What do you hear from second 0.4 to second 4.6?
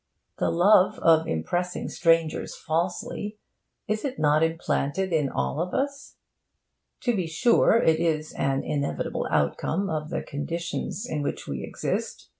love of impressing strangers falsely, is it not